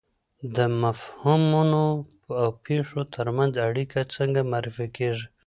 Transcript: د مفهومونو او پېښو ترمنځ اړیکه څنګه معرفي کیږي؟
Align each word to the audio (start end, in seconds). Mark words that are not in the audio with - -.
د 0.55 0.57
مفهومونو 0.83 1.83
او 2.41 2.49
پېښو 2.65 3.01
ترمنځ 3.15 3.53
اړیکه 3.67 3.99
څنګه 4.15 4.41
معرفي 4.51 4.87
کیږي؟ 4.97 5.27